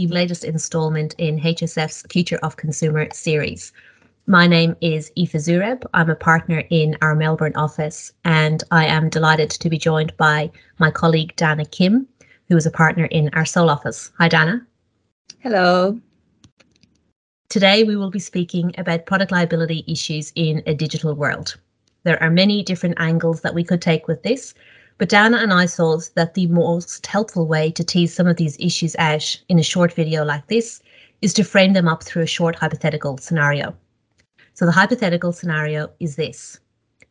the 0.00 0.14
latest 0.14 0.44
installment 0.44 1.14
in 1.18 1.38
HSF's 1.38 2.06
Future 2.10 2.38
of 2.42 2.56
Consumer 2.56 3.08
series. 3.12 3.70
My 4.26 4.46
name 4.46 4.74
is 4.80 5.12
Aoife 5.18 5.32
Xuereb. 5.32 5.84
I'm 5.92 6.08
a 6.08 6.14
partner 6.14 6.64
in 6.70 6.96
our 7.02 7.14
Melbourne 7.14 7.54
office, 7.54 8.10
and 8.24 8.64
I 8.70 8.86
am 8.86 9.10
delighted 9.10 9.50
to 9.50 9.68
be 9.68 9.76
joined 9.76 10.16
by 10.16 10.50
my 10.78 10.90
colleague 10.90 11.36
Dana 11.36 11.66
Kim, 11.66 12.08
who 12.48 12.56
is 12.56 12.64
a 12.64 12.70
partner 12.70 13.04
in 13.06 13.28
our 13.34 13.44
Seoul 13.44 13.68
office. 13.68 14.10
Hi, 14.16 14.28
Dana. 14.28 14.66
Hello. 15.40 16.00
Today, 17.50 17.84
we 17.84 17.96
will 17.96 18.10
be 18.10 18.20
speaking 18.20 18.74
about 18.78 19.04
product 19.04 19.30
liability 19.30 19.84
issues 19.86 20.32
in 20.34 20.62
a 20.66 20.74
digital 20.74 21.14
world. 21.14 21.58
There 22.04 22.22
are 22.22 22.30
many 22.30 22.62
different 22.62 22.94
angles 22.98 23.42
that 23.42 23.54
we 23.54 23.64
could 23.64 23.82
take 23.82 24.08
with 24.08 24.22
this, 24.22 24.54
but 25.00 25.08
Dana 25.08 25.38
and 25.38 25.50
I 25.50 25.66
thought 25.66 26.10
that 26.14 26.34
the 26.34 26.46
most 26.48 27.06
helpful 27.06 27.46
way 27.46 27.70
to 27.70 27.82
tease 27.82 28.12
some 28.12 28.26
of 28.26 28.36
these 28.36 28.58
issues 28.60 28.94
out 28.98 29.40
in 29.48 29.58
a 29.58 29.62
short 29.62 29.94
video 29.94 30.26
like 30.26 30.46
this 30.48 30.82
is 31.22 31.32
to 31.32 31.42
frame 31.42 31.72
them 31.72 31.88
up 31.88 32.02
through 32.02 32.24
a 32.24 32.26
short 32.26 32.54
hypothetical 32.54 33.16
scenario. 33.16 33.74
So 34.52 34.66
the 34.66 34.72
hypothetical 34.72 35.32
scenario 35.32 35.88
is 36.00 36.16
this. 36.16 36.60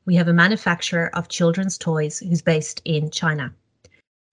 We 0.05 0.13
have 0.17 0.27
a 0.27 0.33
manufacturer 0.33 1.09
of 1.16 1.30
children's 1.30 1.80
toys 1.80 2.20
who's 2.20 2.44
based 2.44 2.80
in 2.85 3.09
China. 3.09 3.52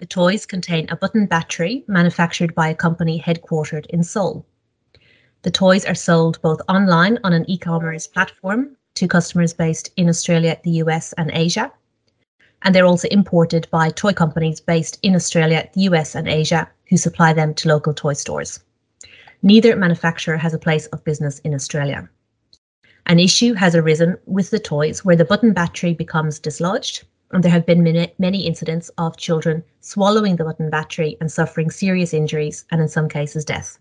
The 0.00 0.06
toys 0.06 0.44
contain 0.44 0.86
a 0.90 0.96
button 0.96 1.24
battery 1.24 1.82
manufactured 1.88 2.54
by 2.54 2.68
a 2.68 2.74
company 2.74 3.18
headquartered 3.18 3.86
in 3.86 4.04
Seoul. 4.04 4.44
The 5.44 5.50
toys 5.50 5.86
are 5.86 5.94
sold 5.94 6.42
both 6.42 6.60
online 6.68 7.18
on 7.24 7.32
an 7.32 7.48
e-commerce 7.48 8.06
platform 8.06 8.76
to 8.96 9.08
customers 9.08 9.54
based 9.54 9.88
in 9.96 10.10
Australia, 10.10 10.60
the 10.62 10.82
US 10.82 11.14
and 11.14 11.30
Asia, 11.32 11.72
and 12.62 12.74
they're 12.74 12.86
also 12.86 13.08
imported 13.08 13.68
by 13.70 13.90
toy 13.90 14.12
companies 14.12 14.60
based 14.60 14.98
in 15.02 15.14
Australia, 15.14 15.68
the 15.74 15.82
US, 15.82 16.14
and 16.14 16.28
Asia 16.28 16.68
who 16.88 16.96
supply 16.96 17.32
them 17.32 17.54
to 17.54 17.68
local 17.68 17.94
toy 17.94 18.12
stores. 18.12 18.60
Neither 19.42 19.76
manufacturer 19.76 20.36
has 20.36 20.54
a 20.54 20.58
place 20.58 20.86
of 20.86 21.04
business 21.04 21.38
in 21.40 21.54
Australia. 21.54 22.08
An 23.06 23.20
issue 23.20 23.54
has 23.54 23.76
arisen 23.76 24.16
with 24.26 24.50
the 24.50 24.58
toys 24.58 25.04
where 25.04 25.16
the 25.16 25.24
button 25.24 25.52
battery 25.52 25.94
becomes 25.94 26.40
dislodged, 26.40 27.04
and 27.30 27.42
there 27.42 27.52
have 27.52 27.66
been 27.66 27.82
many, 27.82 28.12
many 28.18 28.46
incidents 28.46 28.90
of 28.98 29.16
children 29.16 29.62
swallowing 29.80 30.36
the 30.36 30.44
button 30.44 30.70
battery 30.70 31.16
and 31.20 31.30
suffering 31.30 31.70
serious 31.70 32.12
injuries 32.12 32.64
and, 32.70 32.80
in 32.80 32.88
some 32.88 33.08
cases, 33.08 33.44
death. 33.44 33.78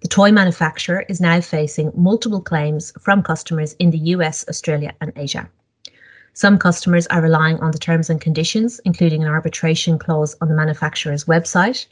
The 0.00 0.08
toy 0.08 0.32
manufacturer 0.32 1.04
is 1.08 1.20
now 1.20 1.40
facing 1.40 1.92
multiple 1.94 2.40
claims 2.40 2.92
from 3.00 3.22
customers 3.22 3.74
in 3.74 3.90
the 3.90 3.98
US, 4.16 4.44
Australia, 4.48 4.94
and 5.00 5.12
Asia. 5.16 5.48
Some 6.34 6.58
customers 6.58 7.06
are 7.08 7.20
relying 7.20 7.60
on 7.60 7.72
the 7.72 7.78
terms 7.78 8.08
and 8.08 8.20
conditions, 8.20 8.80
including 8.86 9.22
an 9.22 9.28
arbitration 9.28 9.98
clause 9.98 10.34
on 10.40 10.48
the 10.48 10.54
manufacturer's 10.54 11.26
website, 11.26 11.86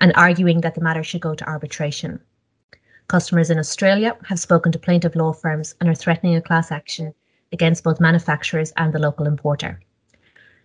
and 0.00 0.12
arguing 0.14 0.62
that 0.62 0.74
the 0.74 0.80
matter 0.80 1.04
should 1.04 1.20
go 1.20 1.34
to 1.34 1.48
arbitration. 1.48 2.18
Customers 3.08 3.50
in 3.50 3.58
Australia 3.58 4.16
have 4.24 4.40
spoken 4.40 4.72
to 4.72 4.78
plaintiff 4.78 5.14
law 5.14 5.32
firms 5.32 5.74
and 5.78 5.90
are 5.90 5.94
threatening 5.94 6.34
a 6.34 6.40
class 6.40 6.72
action 6.72 7.12
against 7.52 7.84
both 7.84 8.00
manufacturers 8.00 8.72
and 8.78 8.94
the 8.94 8.98
local 8.98 9.26
importer. 9.26 9.78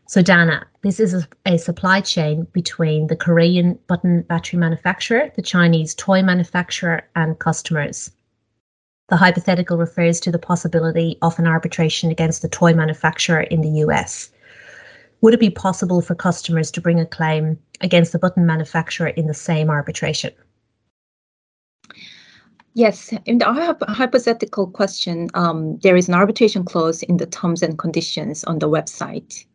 So, 0.05 0.21
Dana, 0.21 0.65
this 0.83 1.01
is 1.01 1.13
a, 1.13 1.27
a, 1.45 1.57
supply 1.57 1.99
chain 1.99 2.47
between 2.53 3.07
the 3.07 3.17
Korean 3.17 3.77
button 3.87 4.21
battery 4.21 4.57
manufacturer, 4.57 5.29
the 5.35 5.41
Chinese 5.41 5.93
toy 5.93 6.21
manufacturer, 6.21 7.03
and 7.13 7.37
customers. 7.37 8.09
The 9.09 9.17
hypothetical 9.17 9.77
refers 9.77 10.19
to 10.21 10.31
the 10.31 10.39
possibility 10.39 11.17
of 11.21 11.39
an 11.39 11.47
arbitration 11.47 12.11
against 12.11 12.41
the 12.41 12.49
toy 12.49 12.73
manufacturer 12.73 13.41
in 13.41 13.61
the 13.61 13.79
US. 13.85 14.29
Would 15.21 15.33
it 15.33 15.39
be 15.39 15.49
possible 15.49 16.01
for 16.01 16.13
customers 16.13 16.69
to 16.71 16.81
bring 16.81 16.99
a 16.99 17.05
claim 17.05 17.57
against 17.81 18.11
the 18.11 18.19
button 18.19 18.45
manufacturer 18.45 19.07
in 19.07 19.27
the 19.27 19.33
same 19.33 19.69
arbitration? 19.69 20.31
Yes, 22.73 23.11
in 23.25 23.39
the 23.39 23.75
hypothetical 23.87 24.67
question, 24.67 25.29
um, 25.33 25.77
there 25.79 25.95
is 25.95 26.07
an 26.07 26.13
arbitration 26.13 26.63
clause 26.63 27.01
in 27.01 27.17
the 27.17 27.25
terms 27.25 27.63
and 27.63 27.79
conditions 27.79 28.43
on 28.43 28.59
the 28.59 28.69
website. 28.69 29.45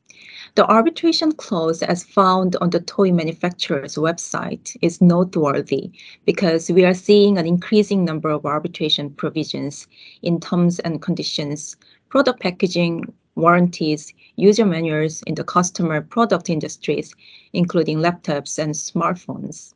The 0.54 0.66
arbitration 0.70 1.32
clause 1.32 1.82
as 1.82 2.04
found 2.04 2.56
on 2.56 2.68
the 2.68 2.80
toy 2.80 3.10
manufacturer's 3.10 3.94
website 3.94 4.76
is 4.82 5.00
noteworthy 5.00 5.92
because 6.26 6.70
we 6.70 6.84
are 6.84 6.92
seeing 6.92 7.38
an 7.38 7.46
increasing 7.46 8.04
number 8.04 8.28
of 8.28 8.44
arbitration 8.44 9.08
provisions 9.14 9.88
in 10.20 10.40
terms 10.40 10.78
and 10.80 11.00
conditions, 11.00 11.74
product 12.10 12.40
packaging, 12.40 13.14
warranties, 13.34 14.12
user 14.36 14.66
manuals 14.66 15.22
in 15.22 15.36
the 15.36 15.44
customer 15.44 16.02
product 16.02 16.50
industries, 16.50 17.14
including 17.54 18.00
laptops 18.00 18.58
and 18.58 18.74
smartphones. 18.74 19.72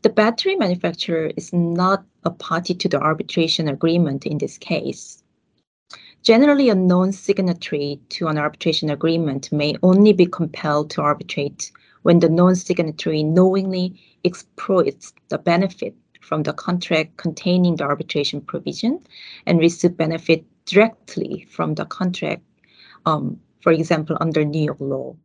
The 0.00 0.08
battery 0.08 0.56
manufacturer 0.56 1.30
is 1.36 1.52
not 1.52 2.06
a 2.24 2.30
party 2.30 2.72
to 2.72 2.88
the 2.88 2.98
arbitration 2.98 3.68
agreement 3.68 4.24
in 4.24 4.38
this 4.38 4.56
case. 4.56 5.19
Generally, 6.22 6.68
a 6.68 6.74
non-signatory 6.74 7.98
to 8.10 8.28
an 8.28 8.36
arbitration 8.36 8.90
agreement 8.90 9.50
may 9.50 9.74
only 9.82 10.12
be 10.12 10.26
compelled 10.26 10.90
to 10.90 11.00
arbitrate 11.00 11.72
when 12.02 12.18
the 12.18 12.28
non-signatory 12.28 13.22
knowingly 13.22 13.98
exploits 14.24 15.14
the 15.28 15.38
benefit 15.38 15.94
from 16.20 16.42
the 16.42 16.52
contract 16.52 17.16
containing 17.16 17.76
the 17.76 17.84
arbitration 17.84 18.40
provision 18.42 19.00
and 19.46 19.58
receive 19.58 19.96
benefit 19.96 20.44
directly 20.66 21.46
from 21.50 21.74
the 21.74 21.86
contract, 21.86 22.42
um, 23.06 23.40
for 23.62 23.72
example, 23.72 24.16
under 24.20 24.44
New 24.44 24.62
York 24.62 24.80
law. 24.80 25.16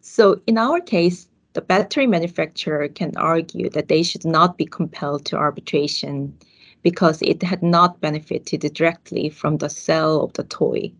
So 0.00 0.40
in 0.46 0.56
our 0.56 0.80
case, 0.80 1.28
the 1.52 1.60
battery 1.60 2.06
manufacturer 2.06 2.88
can 2.88 3.12
argue 3.16 3.68
that 3.70 3.88
they 3.88 4.02
should 4.02 4.24
not 4.24 4.56
be 4.56 4.64
compelled 4.64 5.26
to 5.26 5.36
arbitration 5.36 6.36
because 6.82 7.22
it 7.22 7.42
had 7.42 7.62
not 7.62 8.00
benefited 8.00 8.60
directly 8.74 9.30
from 9.30 9.58
the 9.58 9.68
sale 9.68 10.22
of 10.22 10.32
the 10.34 10.44
toy. 10.44 10.92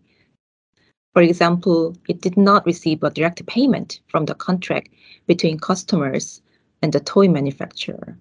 For 1.13 1.21
example, 1.21 1.95
it 2.07 2.21
did 2.21 2.37
not 2.37 2.65
receive 2.65 3.03
a 3.03 3.09
direct 3.09 3.45
payment 3.45 3.99
from 4.07 4.25
the 4.25 4.35
contract 4.35 4.89
between 5.27 5.59
customers 5.59 6.41
and 6.81 6.93
the 6.93 6.99
toy 6.99 7.27
manufacturer. 7.27 8.17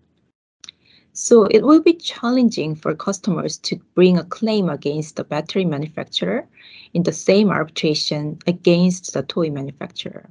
So 1.12 1.44
it 1.46 1.62
will 1.62 1.80
be 1.80 1.94
challenging 1.94 2.76
for 2.76 2.94
customers 2.94 3.58
to 3.58 3.76
bring 3.94 4.18
a 4.18 4.24
claim 4.24 4.68
against 4.68 5.16
the 5.16 5.24
battery 5.24 5.64
manufacturer 5.64 6.46
in 6.94 7.02
the 7.02 7.12
same 7.12 7.50
arbitration 7.50 8.38
against 8.46 9.12
the 9.12 9.22
toy 9.22 9.50
manufacturer. 9.50 10.30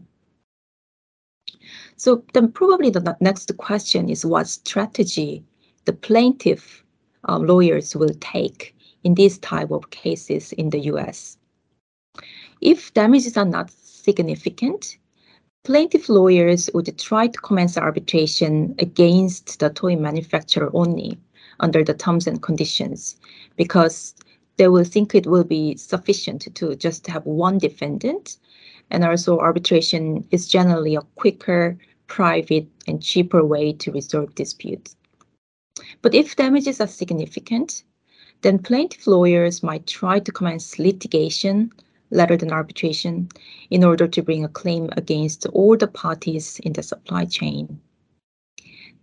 So 1.97 2.23
then 2.33 2.51
probably 2.51 2.89
the 2.89 3.17
next 3.19 3.51
question 3.57 4.09
is 4.09 4.25
what 4.25 4.47
strategy 4.47 5.43
the 5.85 5.93
plaintiff 5.93 6.83
uh, 7.27 7.37
lawyers 7.37 7.95
will 7.95 8.13
take 8.19 8.75
in 9.03 9.15
these 9.15 9.37
type 9.37 9.71
of 9.71 9.89
cases 9.89 10.53
in 10.53 10.69
the 10.69 10.79
US. 10.91 11.37
If 12.61 12.93
damages 12.93 13.37
are 13.37 13.45
not 13.45 13.71
significant, 13.71 14.97
plaintiff 15.63 16.09
lawyers 16.09 16.69
would 16.73 16.97
try 16.97 17.27
to 17.27 17.39
commence 17.39 17.77
arbitration 17.77 18.75
against 18.79 19.59
the 19.59 19.69
toy 19.69 19.95
manufacturer 19.95 20.71
only 20.73 21.17
under 21.59 21.83
the 21.83 21.93
terms 21.93 22.27
and 22.27 22.41
conditions 22.41 23.17
because 23.55 24.15
they 24.57 24.67
will 24.67 24.83
think 24.83 25.13
it 25.13 25.27
will 25.27 25.43
be 25.43 25.75
sufficient 25.77 26.53
to 26.55 26.75
just 26.75 27.07
have 27.07 27.25
one 27.25 27.57
defendant. 27.57 28.37
And 28.89 29.03
also 29.03 29.39
arbitration 29.39 30.25
is 30.31 30.47
generally 30.47 30.95
a 30.95 31.01
quicker, 31.15 31.77
private, 32.07 32.67
and 32.87 33.03
cheaper 33.03 33.43
way 33.45 33.73
to 33.73 33.91
resolve 33.91 34.33
disputes. 34.35 34.95
But 36.01 36.13
if 36.15 36.35
damages 36.35 36.81
are 36.81 36.87
significant, 36.87 37.83
then 38.41 38.59
plaintiff 38.59 39.07
lawyers 39.07 39.63
might 39.63 39.87
try 39.87 40.19
to 40.19 40.31
commence 40.31 40.79
litigation 40.79 41.71
rather 42.11 42.37
than 42.37 42.51
arbitration 42.51 43.29
in 43.69 43.83
order 43.83 44.07
to 44.07 44.21
bring 44.21 44.43
a 44.45 44.49
claim 44.49 44.89
against 44.95 45.45
all 45.47 45.75
the 45.75 45.87
parties 45.87 46.59
in 46.59 46.73
the 46.73 46.83
supply 46.83 47.25
chain. 47.25 47.79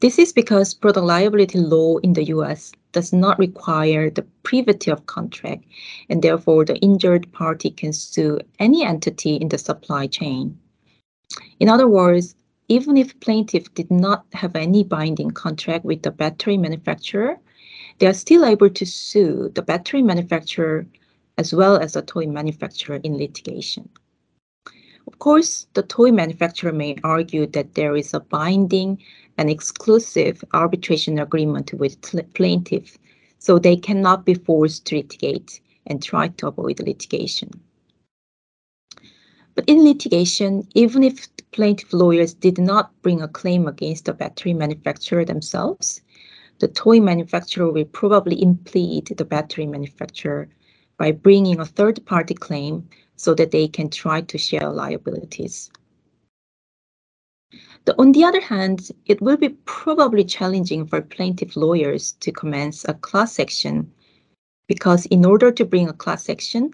This 0.01 0.19
is 0.19 0.33
because 0.33 0.75
product 0.75 1.07
liability 1.07 1.59
law 1.59 1.99
in 1.99 2.13
the 2.13 2.25
US 2.25 2.73
does 2.93 3.13
not 3.13 3.39
require 3.39 4.11
the 4.11 4.27
privity 4.43 4.91
of 4.91 5.07
contract, 5.07 5.65
and 6.09 6.23
therefore 6.23 6.65
the 6.65 6.77
injured 6.77 7.31
party 7.33 7.71
can 7.71 7.93
sue 7.93 8.39
any 8.59 8.85
entity 8.85 9.37
in 9.37 9.49
the 9.49 9.59
supply 9.59 10.07
chain. 10.07 10.59
In 11.59 11.69
other 11.69 11.89
words, 11.89 12.37
even 12.69 12.97
if 12.97 13.19
plaintiff 13.21 13.73
did 13.75 13.91
not 13.91 14.25
have 14.33 14.57
any 14.57 14.83
binding 14.85 15.31
contract 15.31 15.85
with 15.85 16.03
the 16.03 16.11
battery 16.11 16.57
manufacturer, 16.57 17.39
they 17.99 18.07
are 18.07 18.15
still 18.15 18.45
able 18.45 18.71
to 18.71 18.87
sue 18.87 19.51
the 19.55 19.63
battery 19.63 20.03
manufacturer 20.03 20.87
as 21.37 21.53
well 21.53 21.77
as 21.77 21.93
the 21.93 22.03
toy 22.03 22.27
manufacturer 22.27 23.01
in 23.03 23.19
litigation. 23.19 23.89
Of 25.07 25.19
course, 25.19 25.67
the 25.75 25.83
toy 25.83 26.11
manufacturer 26.13 26.73
may 26.73 26.97
argue 27.05 27.47
that 27.49 27.75
there 27.75 27.95
is 27.95 28.15
a 28.15 28.21
binding 28.21 29.03
and 29.37 29.51
exclusive 29.51 30.43
arbitration 30.55 31.19
agreement 31.19 31.75
with 31.75 32.01
plaintiff, 32.35 32.97
so 33.39 33.59
they 33.59 33.77
cannot 33.77 34.25
be 34.25 34.35
forced 34.35 34.87
to 34.87 34.97
litigate 34.97 35.61
and 35.87 36.03
try 36.03 36.29
to 36.29 36.49
avoid 36.49 36.81
litigation. 36.81 37.51
But 39.55 39.69
in 39.69 39.85
litigation, 39.85 40.67
even 40.75 41.05
if 41.05 41.29
plaintiff 41.53 41.93
lawyers 41.93 42.35
did 42.35 42.59
not 42.59 42.91
bring 43.03 43.23
a 43.23 43.29
claim 43.29 43.69
against 43.69 44.07
the 44.07 44.13
battery 44.13 44.53
manufacturer 44.53 45.25
themselves, 45.25 46.03
the 46.59 46.69
toy 46.69 47.01
manufacturer 47.01 47.71
will 47.71 47.85
probably 47.85 48.41
implead 48.43 49.07
the 49.07 49.25
battery 49.25 49.67
manufacturer 49.67 50.49
by 50.99 51.13
bringing 51.13 51.61
a 51.61 51.67
third 51.67 52.05
party 52.07 52.35
claim 52.35 52.89
so 53.17 53.35
that 53.35 53.51
they 53.51 53.69
can 53.69 53.91
try 53.91 54.21
to 54.23 54.39
share 54.39 54.69
liabilities. 54.71 55.71
The, 57.85 57.95
on 58.01 58.13
the 58.13 58.25
other 58.25 58.41
hand, 58.41 58.91
it 59.07 59.21
will 59.21 59.37
be 59.37 59.51
probably 59.67 60.25
challenging 60.25 60.87
for 60.87 61.03
plaintiff 61.03 61.55
lawyers 61.55 62.13
to 62.21 62.33
commence 62.33 62.85
a 62.89 62.95
class 62.95 63.39
action 63.39 63.93
because 64.67 65.07
in 65.07 65.25
order 65.25 65.53
to 65.53 65.65
bring 65.65 65.89
a 65.89 65.93
class 65.93 66.29
action, 66.29 66.73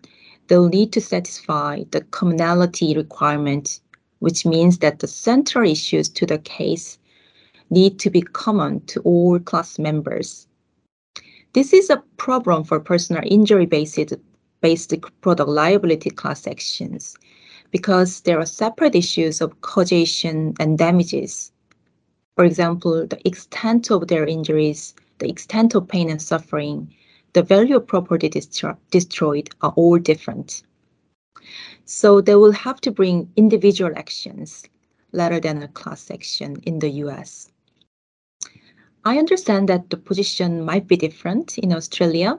they'll 0.51 0.69
need 0.69 0.93
to 0.93 1.01
satisfy 1.01 1.85
the 1.93 2.01
commonality 2.11 2.93
requirement, 2.97 3.81
which 4.19 4.45
means 4.45 4.79
that 4.79 4.99
the 4.99 5.07
central 5.07 5.65
issues 5.65 6.09
to 6.09 6.27
the 6.27 6.39
case 6.39 6.99
need 7.71 8.01
to 8.01 8.11
be 8.11 8.21
common 8.21 8.81
to 8.87 9.01
all 9.03 9.39
class 9.39 9.79
members. 9.79 10.49
This 11.53 11.73
is 11.73 11.89
a 11.89 12.03
problem 12.17 12.65
for 12.65 12.81
personal 12.81 13.23
injury 13.25 13.65
based, 13.65 14.13
based 14.61 14.93
product 15.21 15.49
liability 15.49 16.11
class 16.11 16.49
actions 16.49 17.17
because 17.71 18.23
there 18.23 18.41
are 18.41 18.47
separate 18.47 18.97
issues 18.97 19.41
of 19.41 19.61
causation 19.61 20.55
and 20.59 20.77
damages. 20.77 21.53
For 22.35 22.45
example, 22.45 23.07
the 23.07 23.25
extent 23.25 23.93
of 23.93 24.09
their 24.09 24.27
injuries, 24.27 24.95
the 25.19 25.29
extent 25.29 25.77
of 25.77 25.87
pain 25.87 26.11
and 26.11 26.21
suffering, 26.21 26.93
the 27.33 27.43
value 27.43 27.77
of 27.77 27.87
property 27.87 28.29
destro 28.29 28.77
destroyed 28.91 29.51
are 29.63 29.73
all 29.77 29.99
different. 29.99 30.63
So 31.85 32.21
they 32.21 32.35
will 32.35 32.53
have 32.53 32.81
to 32.83 32.91
bring 32.91 33.31
individual 33.37 33.93
actions 33.97 34.65
rather 35.13 35.41
than 35.41 35.63
a 35.63 35.69
class 35.69 36.11
action 36.11 36.57
in 36.65 36.79
the 36.79 36.91
US. 37.05 37.51
I 39.05 39.19
understand 39.19 39.69
that 39.69 39.91
the 39.91 39.97
position 39.97 40.65
might 40.65 40.87
be 40.87 40.97
different 40.97 41.57
in 41.59 41.73
Australia. 41.73 42.39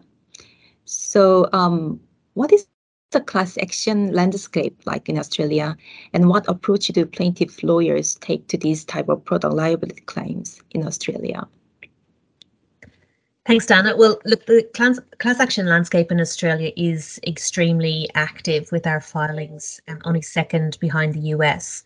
So 0.85 1.49
um, 1.53 1.99
what 2.33 2.53
is 2.53 2.67
the 3.11 3.21
class 3.21 3.57
action 3.57 4.13
landscape 4.13 4.79
like 4.85 5.09
in 5.09 5.17
Australia 5.17 5.75
and 6.13 6.29
what 6.29 6.47
approach 6.47 6.88
do 6.88 7.05
plaintiff 7.05 7.61
lawyers 7.63 8.15
take 8.15 8.47
to 8.47 8.57
these 8.57 8.85
type 8.85 9.09
of 9.09 9.25
product 9.25 9.53
liability 9.53 10.01
claims 10.01 10.61
in 10.71 10.85
Australia? 10.85 11.47
Thanks, 13.47 13.65
Dana. 13.65 13.95
Well, 13.97 14.19
look, 14.23 14.45
the 14.45 14.61
class, 14.75 14.99
class 15.17 15.39
action 15.39 15.65
landscape 15.65 16.11
in 16.11 16.21
Australia 16.21 16.71
is 16.77 17.19
extremely 17.25 18.07
active 18.13 18.71
with 18.71 18.85
our 18.85 19.01
filings, 19.01 19.81
um, 19.88 19.99
only 20.05 20.21
second 20.21 20.77
behind 20.79 21.15
the 21.15 21.29
US. 21.35 21.83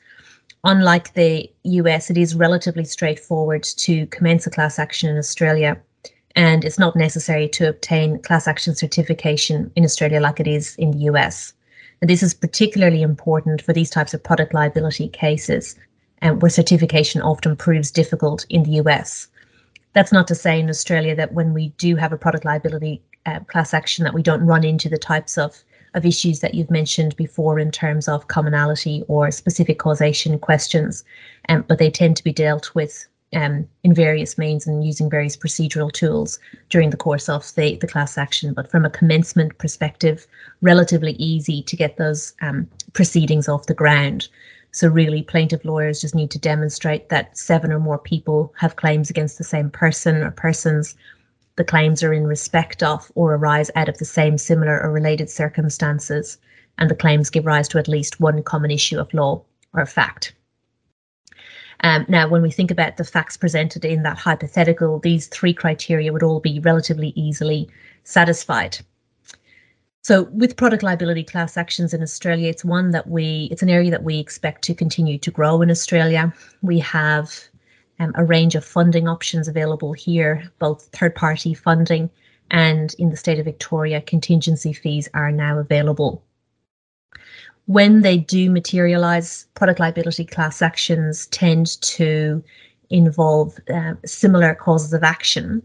Unlike 0.66 1.14
the 1.14 1.50
US, 1.64 2.10
it 2.10 2.18
is 2.18 2.36
relatively 2.36 2.84
straightforward 2.84 3.64
to 3.64 4.06
commence 4.08 4.46
a 4.46 4.50
class 4.50 4.80
action 4.80 5.10
in 5.10 5.18
Australia, 5.18 5.80
and 6.36 6.66
it's 6.66 6.78
not 6.78 6.98
necessary 6.98 7.48
to 7.50 7.70
obtain 7.70 8.20
class 8.20 8.50
action 8.50 8.76
certification 8.76 9.72
in 9.78 9.86
Australia 9.86 10.20
like 10.20 10.42
it 10.42 10.48
is 10.48 10.76
in 10.76 10.92
the 10.92 11.06
US. 11.12 11.54
And 12.02 12.10
this 12.10 12.22
is 12.22 12.34
particularly 12.34 13.02
important 13.02 13.62
for 13.62 13.72
these 13.72 13.90
types 13.90 14.14
of 14.14 14.22
product 14.22 14.54
liability 14.54 15.08
cases, 15.08 15.78
um, 16.22 16.40
where 16.40 16.50
certification 16.50 17.22
often 17.22 17.56
proves 17.56 17.92
difficult 17.92 18.46
in 18.50 18.64
the 18.64 18.72
US. 18.82 19.30
That's 19.96 20.12
not 20.12 20.28
to 20.28 20.36
say 20.36 20.60
in 20.60 20.70
Australia 20.70 21.16
that 21.16 21.34
when 21.34 21.54
we 21.54 21.70
do 21.78 21.96
have 21.96 22.14
a 22.14 22.18
product 22.18 22.46
liability 22.46 23.02
uh, 23.26 23.40
class 23.40 23.74
action 23.74 24.04
that 24.04 24.14
we 24.14 24.22
don't 24.22 24.46
run 24.46 24.64
into 24.64 24.88
the 24.90 25.00
types 25.00 25.38
of 25.38 25.64
of 25.96 26.06
issues 26.06 26.42
that 26.42 26.54
you've 26.54 26.70
mentioned 26.70 27.16
before 27.16 27.58
in 27.58 27.72
terms 27.72 28.10
of 28.10 28.28
commonality 28.28 29.04
or 29.08 29.32
specific 29.32 29.80
causation 29.80 30.38
questions, 30.38 31.06
um, 31.48 31.64
but 31.70 31.80
they 31.80 31.90
tend 31.90 32.18
to 32.18 32.24
be 32.24 32.34
dealt 32.34 32.76
with 32.76 33.08
um, 33.34 33.68
in 33.84 33.94
various 33.94 34.38
means 34.38 34.68
and 34.68 34.86
using 34.86 35.10
various 35.10 35.38
procedural 35.38 35.92
tools 35.92 36.38
during 36.70 36.90
the 36.90 36.98
course 36.98 37.30
of 37.30 37.54
the, 37.56 37.78
the 37.78 37.88
class 37.88 38.18
action. 38.18 38.54
But 38.54 38.70
from 38.70 38.84
a 38.84 38.90
commencement 38.90 39.58
perspective, 39.58 40.28
relatively 40.62 41.14
easy 41.14 41.64
to 41.64 41.76
get 41.78 41.96
those 41.96 42.34
um, 42.42 42.68
proceedings 42.92 43.48
off 43.48 43.68
the 43.68 43.74
ground. 43.74 44.28
So 44.76 44.90
really 44.90 45.24
plaintiff 45.24 45.64
lawyers 45.64 46.02
just 46.02 46.16
need 46.16 46.32
to 46.32 46.38
demonstrate 46.38 47.08
that 47.08 47.38
seven 47.38 47.72
or 47.72 47.80
more 47.80 47.98
people 47.98 48.54
have 48.58 48.76
claims 48.76 49.10
against 49.10 49.38
the 49.38 49.46
same 49.46 49.70
person 49.70 50.18
or 50.18 50.32
persons. 50.32 50.96
The 51.56 51.64
claims 51.64 52.04
are 52.04 52.12
in 52.12 52.28
respect 52.28 52.84
of 52.84 53.10
or 53.16 53.36
arise 53.36 53.72
out 53.78 53.88
of 53.88 54.00
the 54.00 54.04
same 54.04 54.38
similar 54.38 54.82
or 54.82 54.92
related 54.92 55.30
circumstances, 55.30 56.38
and 56.78 56.90
the 56.90 56.96
claims 56.96 57.30
give 57.30 57.46
rise 57.46 57.70
to 57.70 57.78
at 57.78 57.88
least 57.88 58.20
one 58.20 58.44
common 58.44 58.70
issue 58.70 59.00
of 59.00 59.14
law 59.14 59.42
or 59.72 59.86
fact. 59.86 60.36
Um, 61.80 62.06
now, 62.10 62.28
when 62.28 62.42
we 62.42 62.52
think 62.52 62.70
about 62.70 62.98
the 62.98 63.06
facts 63.06 63.38
presented 63.38 63.86
in 63.86 64.04
that 64.04 64.18
hypothetical, 64.18 65.00
these 65.00 65.28
three 65.28 65.54
criteria 65.54 66.12
would 66.12 66.24
all 66.24 66.42
be 66.42 66.60
relatively 66.60 67.14
easily 67.16 67.70
satisfied. 68.04 68.80
So 70.06 70.26
with 70.26 70.56
product 70.56 70.84
liability 70.84 71.24
class 71.24 71.58
actions 71.58 71.92
in 71.92 72.04
Australia, 72.04 72.48
it's 72.48 72.64
one 72.64 72.92
that 72.92 73.08
we, 73.08 73.50
it's 73.52 73.64
an 73.64 73.72
area 73.72 73.90
that 73.90 74.04
we 74.04 74.20
expect 74.20 74.62
to 74.66 74.76
continue 74.76 75.18
to 75.18 75.32
grow 75.32 75.64
in 75.64 75.72
Australia. 75.72 76.32
We 76.62 76.78
have 76.78 77.34
um, 78.00 78.12
a 78.14 78.24
range 78.24 78.54
of 78.54 78.64
funding 78.64 79.08
options 79.08 79.48
available 79.48 79.94
here, 79.94 80.48
both 80.60 80.90
third 80.94 81.16
party 81.16 81.56
funding 81.56 82.12
and 82.52 82.94
in 83.00 83.10
the 83.10 83.18
state 83.18 83.40
of 83.40 83.46
Victoria, 83.46 84.00
contingency 84.00 84.74
fees 84.74 85.10
are 85.16 85.32
now 85.32 85.58
available. 85.58 86.24
When 87.66 88.04
they 88.04 88.20
do 88.20 88.52
materialise, 88.52 89.48
product 89.56 89.80
liability 89.80 90.26
class 90.26 90.62
actions 90.62 91.26
tend 91.32 91.82
to 91.82 92.44
involve 92.92 93.58
uh, 93.74 93.96
similar 94.06 94.54
causes 94.54 94.94
of 94.94 95.02
action 95.02 95.64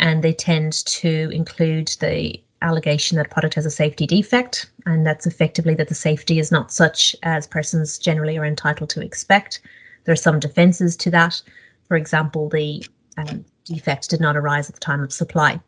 and 0.00 0.24
they 0.24 0.32
tend 0.32 0.86
to 0.86 1.28
include 1.30 1.88
the 2.00 2.42
allegation 2.62 3.18
that 3.18 3.30
product 3.30 3.54
has 3.54 3.66
a 3.66 3.70
safety 3.70 4.06
defect, 4.06 4.70
and 4.86 5.06
that's 5.06 5.26
effectively 5.26 5.74
that 5.74 5.88
the 5.88 5.94
safety 5.94 6.38
is 6.38 6.50
not 6.50 6.72
such 6.72 7.14
as 7.22 7.46
persons 7.46 7.98
generally 7.98 8.38
are 8.38 8.44
entitled 8.44 8.90
to 8.90 9.02
expect. 9.02 9.60
There 10.04 10.12
are 10.12 10.16
some 10.16 10.40
defences 10.40 10.96
to 10.98 11.10
that. 11.10 11.42
For 11.88 11.96
example, 11.96 12.48
the 12.48 12.84
um, 13.18 13.44
defect 13.64 14.10
did 14.10 14.20
not 14.20 14.36
arise 14.36 14.68
at 14.68 14.74
the 14.74 14.80
time 14.80 15.02
of 15.02 15.12
supply. 15.12 15.60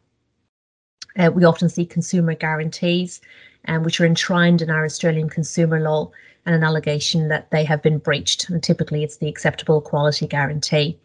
Uh, 1.18 1.30
we 1.32 1.44
often 1.44 1.68
see 1.68 1.86
consumer 1.86 2.34
guarantees, 2.34 3.20
um, 3.68 3.82
which 3.82 4.00
are 4.00 4.06
enshrined 4.06 4.62
in 4.62 4.70
our 4.70 4.84
Australian 4.84 5.28
consumer 5.28 5.80
law, 5.80 6.10
and 6.46 6.54
an 6.54 6.64
allegation 6.64 7.28
that 7.28 7.50
they 7.50 7.64
have 7.64 7.82
been 7.82 7.98
breached. 7.98 8.48
And 8.48 8.62
typically, 8.62 9.04
it's 9.04 9.16
the 9.18 9.28
acceptable 9.28 9.80
quality 9.80 10.26
guarantee. 10.26 10.98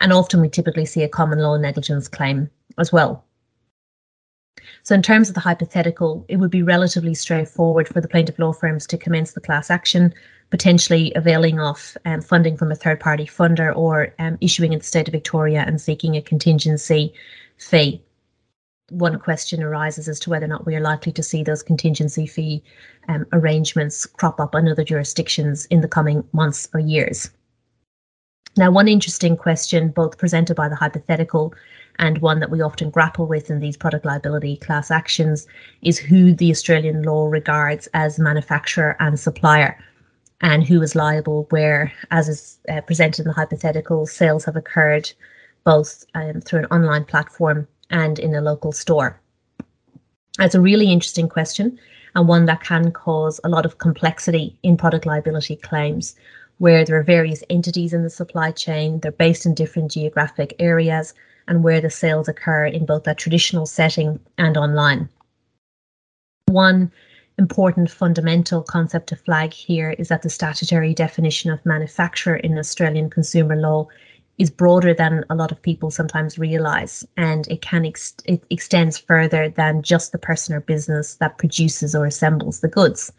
And 0.00 0.12
often, 0.12 0.40
we 0.40 0.48
typically 0.48 0.86
see 0.86 1.02
a 1.02 1.08
common 1.08 1.38
law 1.38 1.56
negligence 1.56 2.08
claim 2.08 2.50
as 2.78 2.92
well. 2.92 3.24
So 4.82 4.94
in 4.94 5.02
terms 5.02 5.28
of 5.28 5.34
the 5.34 5.40
hypothetical, 5.40 6.24
it 6.28 6.36
would 6.36 6.50
be 6.50 6.62
relatively 6.62 7.14
straightforward 7.14 7.88
for 7.88 8.00
the 8.00 8.08
plaintiff 8.08 8.38
law 8.38 8.52
firms 8.52 8.86
to 8.88 8.98
commence 8.98 9.32
the 9.32 9.40
class 9.40 9.70
action, 9.70 10.12
potentially 10.50 11.12
availing 11.14 11.58
of 11.60 11.96
um, 12.04 12.20
funding 12.20 12.56
from 12.56 12.70
a 12.70 12.76
third 12.76 13.00
party 13.00 13.24
funder 13.24 13.74
or 13.74 14.14
um, 14.18 14.36
issuing 14.40 14.72
in 14.72 14.80
the 14.80 14.84
state 14.84 15.08
of 15.08 15.12
Victoria 15.12 15.64
and 15.66 15.80
seeking 15.80 16.16
a 16.16 16.22
contingency 16.22 17.14
fee. 17.56 18.02
One 18.90 19.18
question 19.18 19.62
arises 19.62 20.08
as 20.08 20.20
to 20.20 20.30
whether 20.30 20.44
or 20.44 20.48
not 20.48 20.66
we 20.66 20.76
are 20.76 20.80
likely 20.80 21.12
to 21.12 21.22
see 21.22 21.42
those 21.42 21.62
contingency 21.62 22.26
fee 22.26 22.62
um, 23.08 23.24
arrangements 23.32 24.04
crop 24.04 24.38
up 24.38 24.54
in 24.54 24.68
other 24.68 24.84
jurisdictions 24.84 25.64
in 25.66 25.80
the 25.80 25.88
coming 25.88 26.24
months 26.32 26.68
or 26.74 26.80
years. 26.80 27.30
Now, 28.56 28.70
one 28.70 28.88
interesting 28.88 29.36
question, 29.36 29.88
both 29.88 30.18
presented 30.18 30.56
by 30.56 30.68
the 30.68 30.76
hypothetical 30.76 31.54
and 31.98 32.18
one 32.18 32.40
that 32.40 32.50
we 32.50 32.60
often 32.60 32.90
grapple 32.90 33.26
with 33.26 33.50
in 33.50 33.60
these 33.60 33.76
product 33.76 34.04
liability 34.04 34.56
class 34.56 34.90
actions 34.90 35.46
is 35.82 35.98
who 35.98 36.32
the 36.32 36.50
Australian 36.50 37.02
law 37.02 37.26
regards 37.26 37.88
as 37.94 38.18
manufacturer 38.18 38.96
and 39.00 39.18
supplier 39.18 39.78
and 40.40 40.64
who 40.64 40.82
is 40.82 40.94
liable 40.94 41.46
where, 41.50 41.92
as 42.10 42.28
is 42.28 42.58
uh, 42.68 42.80
presented 42.80 43.22
in 43.22 43.28
the 43.28 43.34
hypothetical, 43.34 44.06
sales 44.06 44.44
have 44.44 44.56
occurred 44.56 45.12
both 45.64 46.04
um, 46.14 46.40
through 46.40 46.60
an 46.60 46.66
online 46.66 47.04
platform 47.04 47.68
and 47.90 48.18
in 48.18 48.34
a 48.34 48.40
local 48.40 48.72
store. 48.72 49.20
That's 50.38 50.54
a 50.54 50.60
really 50.60 50.90
interesting 50.90 51.28
question 51.28 51.78
and 52.14 52.28
one 52.28 52.46
that 52.46 52.62
can 52.62 52.90
cause 52.92 53.40
a 53.44 53.48
lot 53.48 53.64
of 53.64 53.78
complexity 53.78 54.56
in 54.62 54.76
product 54.76 55.06
liability 55.06 55.56
claims 55.56 56.14
where 56.58 56.84
there 56.84 56.98
are 56.98 57.02
various 57.02 57.42
entities 57.50 57.92
in 57.92 58.02
the 58.02 58.10
supply 58.10 58.50
chain, 58.50 59.00
they're 59.00 59.12
based 59.12 59.46
in 59.46 59.54
different 59.54 59.90
geographic 59.90 60.54
areas, 60.58 61.14
and 61.48 61.62
where 61.64 61.80
the 61.80 61.90
sales 61.90 62.28
occur 62.28 62.66
in 62.66 62.86
both 62.86 63.04
that 63.04 63.18
traditional 63.18 63.66
setting 63.66 64.20
and 64.38 64.56
online. 64.56 65.08
One 66.46 66.92
important 67.38 67.90
fundamental 67.90 68.62
concept 68.62 69.08
to 69.08 69.16
flag 69.16 69.52
here 69.52 69.90
is 69.98 70.08
that 70.08 70.22
the 70.22 70.30
statutory 70.30 70.94
definition 70.94 71.50
of 71.50 71.64
manufacturer 71.64 72.36
in 72.36 72.58
Australian 72.58 73.10
consumer 73.10 73.56
law 73.56 73.88
is 74.38 74.50
broader 74.50 74.94
than 74.94 75.24
a 75.30 75.34
lot 75.34 75.52
of 75.52 75.62
people 75.62 75.90
sometimes 75.90 76.38
realize 76.38 77.06
and 77.16 77.46
it 77.48 77.62
can 77.62 77.84
ex- 77.84 78.14
it 78.24 78.42
extends 78.50 78.98
further 78.98 79.48
than 79.48 79.82
just 79.82 80.12
the 80.12 80.18
person 80.18 80.54
or 80.54 80.60
business 80.60 81.16
that 81.16 81.38
produces 81.38 81.94
or 81.94 82.06
assembles 82.06 82.60
the 82.60 82.68
goods 82.68 83.12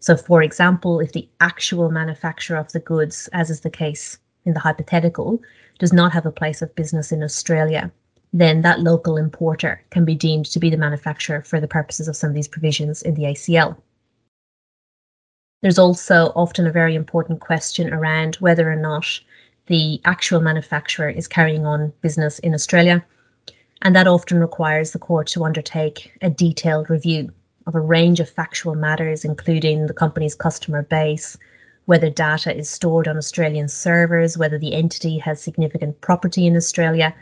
So, 0.00 0.16
for 0.16 0.42
example, 0.42 1.00
if 1.00 1.12
the 1.12 1.28
actual 1.40 1.90
manufacturer 1.90 2.58
of 2.58 2.72
the 2.72 2.80
goods, 2.80 3.28
as 3.32 3.50
is 3.50 3.60
the 3.60 3.70
case 3.70 4.18
in 4.44 4.54
the 4.54 4.60
hypothetical, 4.60 5.40
does 5.78 5.92
not 5.92 6.12
have 6.12 6.26
a 6.26 6.32
place 6.32 6.62
of 6.62 6.74
business 6.74 7.12
in 7.12 7.22
Australia, 7.22 7.90
then 8.32 8.62
that 8.62 8.80
local 8.80 9.16
importer 9.16 9.82
can 9.90 10.04
be 10.04 10.14
deemed 10.14 10.46
to 10.46 10.58
be 10.58 10.70
the 10.70 10.76
manufacturer 10.76 11.42
for 11.42 11.60
the 11.60 11.68
purposes 11.68 12.08
of 12.08 12.16
some 12.16 12.30
of 12.30 12.34
these 12.34 12.48
provisions 12.48 13.02
in 13.02 13.14
the 13.14 13.22
ACL. 13.22 13.76
There's 15.62 15.78
also 15.78 16.32
often 16.36 16.66
a 16.66 16.72
very 16.72 16.94
important 16.94 17.40
question 17.40 17.92
around 17.92 18.36
whether 18.36 18.70
or 18.70 18.76
not 18.76 19.06
the 19.66 20.00
actual 20.04 20.40
manufacturer 20.40 21.08
is 21.08 21.26
carrying 21.26 21.64
on 21.64 21.92
business 22.02 22.38
in 22.40 22.54
Australia, 22.54 23.04
and 23.82 23.96
that 23.96 24.06
often 24.06 24.40
requires 24.40 24.90
the 24.90 24.98
court 24.98 25.26
to 25.28 25.44
undertake 25.44 26.12
a 26.20 26.28
detailed 26.28 26.90
review 26.90 27.32
of 27.66 27.74
a 27.74 27.80
range 27.80 28.20
of 28.20 28.28
factual 28.28 28.74
matters, 28.74 29.24
including 29.24 29.86
the 29.86 29.94
company's 29.94 30.34
customer 30.34 30.82
base, 30.82 31.38
whether 31.86 32.10
data 32.10 32.56
is 32.56 32.68
stored 32.68 33.06
on 33.06 33.16
Australian 33.16 33.68
servers, 33.68 34.38
whether 34.38 34.58
the 34.58 34.74
entity 34.74 35.18
has 35.18 35.40
significant 35.40 36.00
property 36.00 36.46
in 36.46 36.56
Australia, 36.56 37.14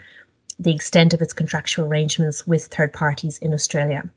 the 0.59 0.75
extent 0.75 1.13
of 1.13 1.23
its 1.23 1.33
contractual 1.33 1.87
arrangements 1.87 2.47
with 2.47 2.67
third 2.67 2.93
parties 2.93 3.39
in 3.39 3.53
Australia. 3.53 4.09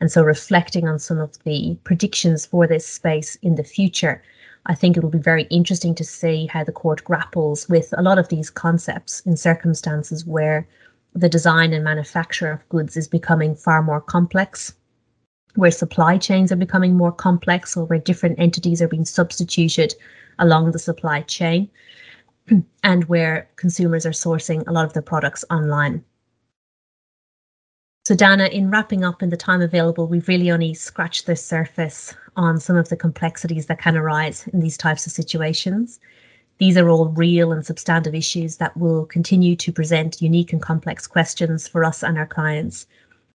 And 0.00 0.10
so, 0.10 0.22
reflecting 0.22 0.88
on 0.88 0.98
some 0.98 1.18
of 1.18 1.42
the 1.44 1.76
predictions 1.84 2.46
for 2.46 2.66
this 2.66 2.86
space 2.86 3.36
in 3.42 3.56
the 3.56 3.64
future, 3.64 4.22
I 4.66 4.74
think 4.74 4.96
it 4.96 5.02
will 5.02 5.10
be 5.10 5.18
very 5.18 5.44
interesting 5.44 5.94
to 5.96 6.04
see 6.04 6.46
how 6.46 6.64
the 6.64 6.72
court 6.72 7.04
grapples 7.04 7.68
with 7.68 7.92
a 7.96 8.02
lot 8.02 8.18
of 8.18 8.28
these 8.28 8.50
concepts 8.50 9.20
in 9.20 9.36
circumstances 9.36 10.26
where 10.26 10.66
the 11.14 11.28
design 11.28 11.72
and 11.72 11.82
manufacture 11.82 12.50
of 12.50 12.68
goods 12.68 12.96
is 12.96 13.08
becoming 13.08 13.54
far 13.54 13.82
more 13.82 14.00
complex, 14.00 14.74
where 15.54 15.70
supply 15.70 16.18
chains 16.18 16.52
are 16.52 16.56
becoming 16.56 16.96
more 16.96 17.12
complex, 17.12 17.76
or 17.76 17.84
where 17.84 17.98
different 17.98 18.38
entities 18.38 18.80
are 18.80 18.88
being 18.88 19.04
substituted 19.04 19.94
along 20.38 20.72
the 20.72 20.78
supply 20.78 21.22
chain 21.22 21.68
and 22.82 23.04
where 23.04 23.48
consumers 23.56 24.06
are 24.06 24.10
sourcing 24.10 24.66
a 24.66 24.72
lot 24.72 24.84
of 24.84 24.92
their 24.92 25.02
products 25.02 25.44
online. 25.50 26.04
So, 28.06 28.14
Dana, 28.16 28.46
in 28.46 28.70
wrapping 28.70 29.04
up 29.04 29.22
in 29.22 29.28
the 29.28 29.36
time 29.36 29.60
available, 29.60 30.06
we've 30.06 30.26
really 30.26 30.50
only 30.50 30.74
scratched 30.74 31.26
the 31.26 31.36
surface 31.36 32.14
on 32.34 32.58
some 32.58 32.76
of 32.76 32.88
the 32.88 32.96
complexities 32.96 33.66
that 33.66 33.80
can 33.80 33.96
arise 33.96 34.48
in 34.48 34.60
these 34.60 34.78
types 34.78 35.06
of 35.06 35.12
situations. 35.12 36.00
These 36.58 36.76
are 36.76 36.88
all 36.88 37.08
real 37.08 37.52
and 37.52 37.64
substantive 37.64 38.14
issues 38.14 38.56
that 38.56 38.76
will 38.76 39.06
continue 39.06 39.54
to 39.56 39.72
present 39.72 40.20
unique 40.20 40.52
and 40.52 40.60
complex 40.60 41.06
questions 41.06 41.68
for 41.68 41.84
us 41.84 42.02
and 42.02 42.18
our 42.18 42.26
clients, 42.26 42.86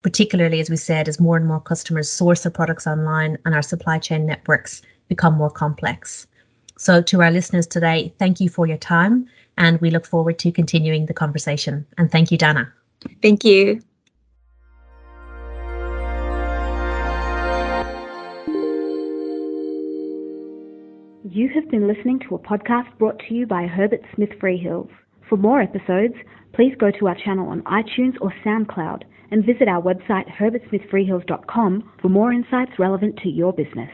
particularly, 0.04 0.60
as 0.60 0.68
we 0.68 0.76
said, 0.76 1.08
as 1.08 1.18
more 1.18 1.36
and 1.36 1.46
more 1.46 1.60
customers 1.60 2.10
source 2.10 2.42
their 2.42 2.52
products 2.52 2.86
online 2.86 3.38
and 3.46 3.54
our 3.54 3.62
supply 3.62 3.98
chain 3.98 4.26
networks 4.26 4.82
become 5.08 5.34
more 5.34 5.50
complex. 5.50 6.26
So, 6.76 7.00
to 7.00 7.22
our 7.22 7.30
listeners 7.30 7.66
today, 7.66 8.12
thank 8.18 8.38
you 8.38 8.50
for 8.50 8.66
your 8.66 8.76
time, 8.76 9.26
and 9.56 9.80
we 9.80 9.90
look 9.90 10.04
forward 10.06 10.38
to 10.40 10.52
continuing 10.52 11.06
the 11.06 11.14
conversation. 11.14 11.86
And 11.96 12.12
thank 12.12 12.30
you, 12.30 12.36
Dana. 12.36 12.70
Thank 13.22 13.44
you. 13.44 13.80
You 21.30 21.48
have 21.54 21.70
been 21.70 21.88
listening 21.88 22.20
to 22.28 22.34
a 22.34 22.38
podcast 22.38 22.96
brought 22.98 23.18
to 23.20 23.34
you 23.34 23.46
by 23.46 23.66
Herbert 23.66 24.02
Smith 24.14 24.30
Freehills. 24.38 24.90
For 25.30 25.38
more 25.38 25.62
episodes, 25.62 26.14
please 26.52 26.74
go 26.78 26.90
to 26.90 27.08
our 27.08 27.16
channel 27.24 27.48
on 27.48 27.62
iTunes 27.62 28.16
or 28.20 28.34
SoundCloud 28.44 29.04
and 29.30 29.44
visit 29.44 29.68
our 29.68 29.82
website 29.82 30.28
herbertsmithfreehills.com 30.30 31.92
for 32.00 32.08
more 32.08 32.32
insights 32.32 32.78
relevant 32.78 33.16
to 33.22 33.28
your 33.28 33.52
business. 33.52 33.90